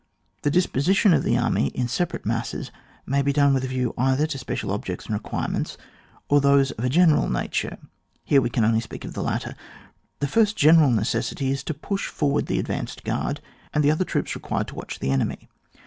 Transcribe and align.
The 0.41 0.49
disposition 0.49 1.13
of 1.13 1.21
the 1.21 1.37
army 1.37 1.67
in 1.75 1.87
separate 1.87 2.25
masses 2.25 2.71
may' 3.05 3.21
be 3.21 3.31
done 3.31 3.53
with 3.53 3.63
a 3.63 3.67
view 3.67 3.93
either 3.99 4.25
to 4.25 4.37
special 4.39 4.71
objects 4.71 5.05
and 5.05 5.13
requirements, 5.13 5.77
or 6.27 6.41
to 6.41 6.47
those 6.47 6.71
of 6.71 6.83
a 6.83 6.89
general 6.89 7.29
nature; 7.29 7.77
here 8.25 8.41
we 8.41 8.49
can 8.49 8.65
only 8.65 8.79
speak 8.79 9.05
of 9.05 9.13
the 9.13 9.21
latter. 9.21 9.53
The 10.19 10.27
first 10.27 10.57
general 10.57 10.89
necessity 10.89 11.51
is 11.51 11.61
to 11.65 11.75
push 11.75 12.07
forward 12.07 12.47
the 12.47 12.57
advanced 12.57 13.03
guard 13.03 13.41
and 13.75 13.83
the 13.83 13.91
other 13.91 14.03
troops 14.03 14.33
required 14.33 14.69
to 14.69 14.73
watch 14.75 14.97
the 14.97 15.11
enemy. 15.11 15.49